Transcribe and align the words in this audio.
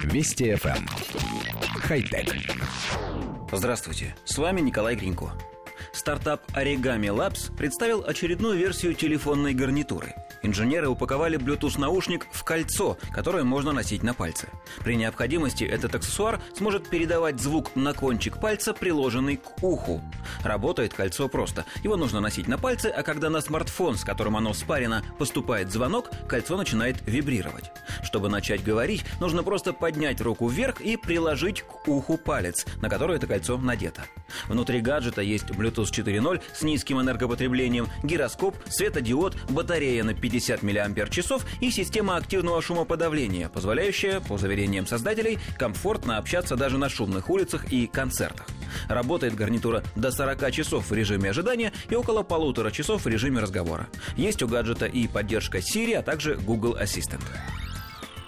Вести 0.00 0.52
FM. 0.52 0.76
Эм. 0.76 0.86
Хай-тек. 1.80 2.34
Здравствуйте, 3.52 4.14
с 4.24 4.38
вами 4.38 4.60
Николай 4.60 4.96
Гринько. 4.96 5.32
Стартап 5.92 6.42
Origami 6.52 7.08
Labs 7.08 7.54
представил 7.56 8.04
очередную 8.06 8.58
версию 8.58 8.94
телефонной 8.94 9.54
гарнитуры– 9.54 10.14
Инженеры 10.42 10.88
упаковали 10.88 11.38
Bluetooth-наушник 11.38 12.26
в 12.32 12.42
кольцо, 12.42 12.98
которое 13.12 13.44
можно 13.44 13.72
носить 13.72 14.02
на 14.02 14.12
пальце. 14.12 14.48
При 14.82 14.96
необходимости 14.96 15.62
этот 15.62 15.94
аксессуар 15.94 16.40
сможет 16.56 16.88
передавать 16.88 17.40
звук 17.40 17.76
на 17.76 17.94
кончик 17.94 18.40
пальца, 18.40 18.74
приложенный 18.74 19.36
к 19.36 19.62
уху. 19.62 20.02
Работает 20.44 20.94
кольцо 20.94 21.28
просто. 21.28 21.64
Его 21.82 21.96
нужно 21.96 22.20
носить 22.20 22.48
на 22.48 22.58
пальце, 22.58 22.86
а 22.86 23.02
когда 23.02 23.30
на 23.30 23.40
смартфон, 23.40 23.96
с 23.96 24.04
которым 24.04 24.36
оно 24.36 24.52
спарено, 24.54 25.02
поступает 25.18 25.70
звонок, 25.70 26.10
кольцо 26.28 26.56
начинает 26.56 26.96
вибрировать. 27.06 27.70
Чтобы 28.02 28.28
начать 28.28 28.62
говорить, 28.64 29.04
нужно 29.20 29.42
просто 29.42 29.72
поднять 29.72 30.20
руку 30.20 30.48
вверх 30.48 30.80
и 30.80 30.96
приложить 30.96 31.62
к 31.62 31.88
уху 31.88 32.16
палец, 32.16 32.66
на 32.80 32.88
который 32.88 33.16
это 33.16 33.26
кольцо 33.26 33.56
надето. 33.58 34.02
Внутри 34.48 34.80
гаджета 34.80 35.22
есть 35.22 35.50
Bluetooth 35.50 35.90
4.0 35.90 36.42
с 36.54 36.62
низким 36.62 37.00
энергопотреблением, 37.00 37.88
гироскоп, 38.02 38.56
светодиод, 38.68 39.36
батарея 39.50 40.04
на 40.04 40.14
50 40.14 40.62
мАч 40.62 41.18
и 41.60 41.70
система 41.70 42.16
активного 42.16 42.62
шумоподавления, 42.62 43.48
позволяющая, 43.48 44.20
по 44.20 44.38
заверениям 44.38 44.86
создателей, 44.86 45.38
комфортно 45.58 46.18
общаться 46.18 46.56
даже 46.56 46.78
на 46.78 46.88
шумных 46.88 47.30
улицах 47.30 47.72
и 47.72 47.86
концертах. 47.86 48.46
Работает 48.88 49.34
гарнитура 49.34 49.82
до 49.96 50.10
40 50.10 50.50
часов 50.52 50.90
в 50.90 50.94
режиме 50.94 51.30
ожидания 51.30 51.72
и 51.90 51.94
около 51.94 52.22
полутора 52.22 52.70
часов 52.70 53.04
в 53.04 53.08
режиме 53.08 53.40
разговора. 53.40 53.88
Есть 54.16 54.42
у 54.42 54.48
гаджета 54.48 54.86
и 54.86 55.06
поддержка 55.06 55.58
Siri, 55.58 55.94
а 55.94 56.02
также 56.02 56.36
Google 56.36 56.76
Assistant 56.80 57.22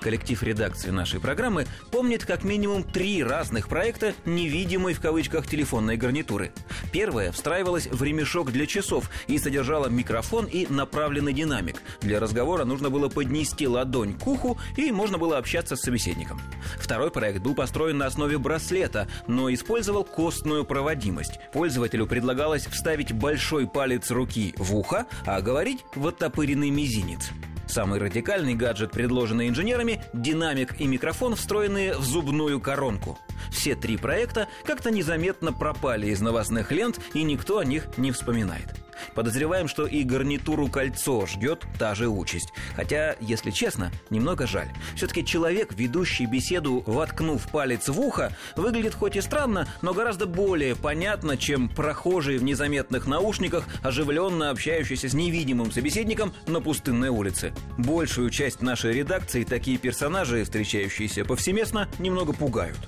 коллектив 0.05 0.43
редакции 0.43 0.91
нашей 0.91 1.19
программы 1.19 1.67
помнит 1.91 2.27
как 2.27 2.45
минимум 2.45 2.85
три 2.85 3.25
разных 3.25 3.69
проекта 3.69 4.13
невидимой 4.27 4.93
в 4.93 5.01
кавычках 5.01 5.47
телефонной 5.47 5.97
гарнитуры. 5.97 6.53
Первая 6.93 7.33
встраивалась 7.33 7.87
в 7.87 8.03
ремешок 8.03 8.53
для 8.53 8.67
часов 8.67 9.11
и 9.29 9.39
содержала 9.39 9.89
микрофон 9.89 10.45
и 10.45 10.67
направленный 10.69 11.33
динамик. 11.33 11.81
Для 12.03 12.21
разговора 12.21 12.67
нужно 12.67 12.91
было 12.91 13.09
поднести 13.09 13.67
ладонь 13.67 14.13
к 14.13 14.27
уху 14.27 14.59
и 14.77 14.93
можно 14.93 15.17
было 15.17 15.39
общаться 15.39 15.75
с 15.75 15.81
собеседником. 15.81 16.39
Второй 16.77 17.11
проект 17.11 17.41
был 17.41 17.55
построен 17.55 17.97
на 17.97 18.07
основе 18.07 18.37
браслета, 18.37 19.09
но 19.27 19.53
использовал 19.55 20.05
костную 20.05 20.67
проводимость. 20.67 21.41
Пользователю 21.55 22.07
предлагалось 22.07 22.67
вставить 22.67 23.13
большой 23.13 23.67
палец 23.67 24.11
руки 24.11 24.55
в 24.59 24.77
ухо, 24.77 25.07
а 25.25 25.41
говорить 25.41 25.83
в 25.95 26.07
оттопыренный 26.07 26.69
мизинец. 26.69 27.31
Самый 27.67 27.99
радикальный 27.99 28.55
гаджет, 28.55 28.93
предложенный 28.93 29.49
инженерами– 29.49 30.03
динамик 30.13 30.81
и 30.81 30.87
микрофон, 30.87 31.35
встроенные 31.35 31.97
в 31.97 32.05
зубную 32.05 32.61
коронку. 32.61 33.19
Все 33.51 33.75
три 33.75 33.97
проекта 33.97 34.49
как-то 34.65 34.91
незаметно 34.91 35.53
пропали 35.53 36.09
из 36.09 36.21
новостных 36.21 36.73
лент, 36.73 37.01
и 37.15 37.23
никто 37.23 37.59
о 37.59 37.65
них 37.65 37.87
не 37.97 38.13
вспоминает. 38.13 38.84
Подозреваем, 39.15 39.69
что 39.69 39.87
и 39.87 40.03
гарнитуру 40.03 40.69
кольцо 40.69 41.27
ждет 41.27 41.65
та 41.79 41.95
же 41.95 42.09
участь. 42.09 42.53
Хотя, 42.77 43.17
если 43.21 43.51
честно, 43.51 43.91
немного 44.11 44.47
жаль. 44.47 44.69
Все-таки 44.97 45.25
человек, 45.25 45.73
ведущий 45.75 46.27
беседу, 46.27 46.83
воткнув 46.87 47.47
палец 47.49 47.89
в 47.89 48.01
ухо, 48.01 48.37
выглядит 48.57 48.95
хоть 48.95 49.17
и 49.17 49.21
странно, 49.21 49.69
но 49.83 49.95
гораздо 49.95 50.27
более 50.27 50.75
понятно, 50.75 51.37
чем 51.37 51.69
прохожий 51.69 52.39
в 52.39 52.43
незаметных 52.43 53.07
наушниках, 53.07 53.65
оживленно 53.83 54.51
общающийся 54.51 55.09
с 55.09 55.15
невидимым 55.15 55.71
собеседником 55.71 56.33
на 56.47 56.61
пустынной 56.61 57.09
улице. 57.09 57.53
Большую 57.79 58.31
часть 58.31 58.63
нашей 58.63 58.93
редакции 58.93 59.45
такие 59.45 59.79
персонажи, 59.79 60.45
встречающиеся 60.45 61.25
повсеместно, 61.25 61.89
немного 61.99 62.33
пугают. 62.33 62.79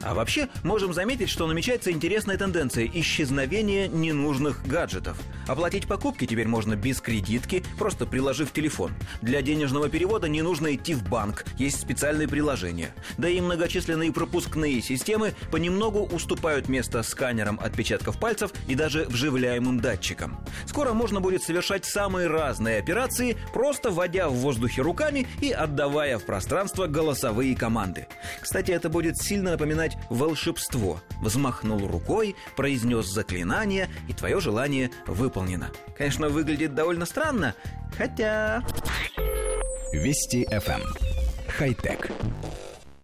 А 0.00 0.14
вообще, 0.14 0.48
можем 0.62 0.94
заметить, 0.94 1.28
что 1.28 1.46
намечается 1.46 1.90
интересная 1.90 2.38
тенденция 2.38 2.88
исчезновения 2.92 3.88
ненужных 3.88 4.66
гаджетов. 4.66 5.18
Оплатить 5.46 5.75
покупки 5.84 6.24
теперь 6.26 6.48
можно 6.48 6.76
без 6.76 7.00
кредитки, 7.00 7.62
просто 7.78 8.06
приложив 8.06 8.52
телефон. 8.52 8.92
Для 9.20 9.42
денежного 9.42 9.90
перевода 9.90 10.28
не 10.28 10.40
нужно 10.42 10.74
идти 10.74 10.94
в 10.94 11.06
банк, 11.06 11.44
есть 11.58 11.80
специальные 11.80 12.28
приложения. 12.28 12.94
Да 13.18 13.28
и 13.28 13.40
многочисленные 13.40 14.12
пропускные 14.12 14.80
системы 14.80 15.34
понемногу 15.50 16.04
уступают 16.06 16.68
место 16.68 17.02
сканерам 17.02 17.60
отпечатков 17.60 18.18
пальцев 18.18 18.52
и 18.66 18.74
даже 18.74 19.04
вживляемым 19.04 19.80
датчикам. 19.80 20.38
Скоро 20.66 20.94
можно 20.94 21.20
будет 21.20 21.42
совершать 21.42 21.84
самые 21.84 22.28
разные 22.28 22.78
операции, 22.78 23.36
просто 23.52 23.90
вводя 23.90 24.28
в 24.28 24.34
воздухе 24.34 24.82
руками 24.82 25.26
и 25.40 25.50
отдавая 25.50 26.18
в 26.18 26.24
пространство 26.24 26.86
голосовые 26.86 27.56
команды. 27.56 28.06
Кстати, 28.40 28.70
это 28.70 28.88
будет 28.88 29.18
сильно 29.18 29.50
напоминать 29.50 29.96
волшебство. 30.08 31.00
Взмахнул 31.20 31.86
рукой, 31.86 32.36
произнес 32.56 33.06
заклинание, 33.06 33.88
и 34.08 34.12
твое 34.12 34.40
желание 34.40 34.90
выполнено. 35.06 35.65
Конечно, 35.96 36.28
выглядит 36.28 36.74
довольно 36.74 37.06
странно, 37.06 37.54
хотя... 37.96 38.62
Вести 39.92 40.44
FM. 40.50 40.82
Эм. 40.82 40.94
Хай-тек. 41.48 42.10